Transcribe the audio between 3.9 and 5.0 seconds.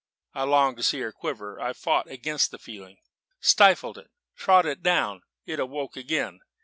it, trod it